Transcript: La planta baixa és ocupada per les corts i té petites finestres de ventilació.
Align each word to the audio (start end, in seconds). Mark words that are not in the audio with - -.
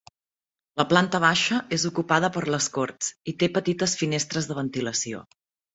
La 0.81 0.85
planta 0.93 1.19
baixa 1.25 1.59
és 1.77 1.85
ocupada 1.91 2.31
per 2.39 2.43
les 2.55 2.71
corts 2.79 3.13
i 3.33 3.39
té 3.45 3.53
petites 3.61 3.97
finestres 4.05 4.53
de 4.53 4.63
ventilació. 4.65 5.25